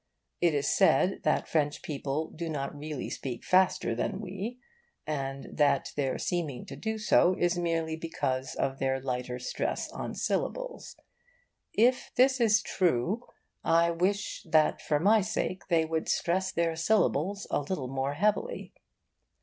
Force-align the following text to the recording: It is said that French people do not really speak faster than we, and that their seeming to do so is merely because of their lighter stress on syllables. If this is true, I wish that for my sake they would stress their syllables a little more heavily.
It 0.41 0.55
is 0.55 0.67
said 0.67 1.19
that 1.25 1.47
French 1.47 1.83
people 1.83 2.31
do 2.31 2.49
not 2.49 2.75
really 2.75 3.07
speak 3.07 3.43
faster 3.43 3.93
than 3.93 4.19
we, 4.19 4.57
and 5.05 5.45
that 5.55 5.93
their 5.95 6.17
seeming 6.17 6.65
to 6.65 6.75
do 6.75 6.97
so 6.97 7.35
is 7.37 7.55
merely 7.55 7.95
because 7.95 8.55
of 8.55 8.79
their 8.79 8.99
lighter 8.99 9.37
stress 9.37 9.91
on 9.91 10.15
syllables. 10.15 10.95
If 11.73 12.09
this 12.15 12.41
is 12.41 12.63
true, 12.63 13.27
I 13.63 13.91
wish 13.91 14.41
that 14.49 14.81
for 14.81 14.99
my 14.99 15.21
sake 15.21 15.67
they 15.69 15.85
would 15.85 16.09
stress 16.09 16.51
their 16.51 16.75
syllables 16.75 17.45
a 17.51 17.59
little 17.59 17.87
more 17.87 18.15
heavily. 18.15 18.73